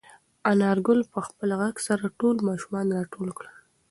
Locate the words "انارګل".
0.51-0.99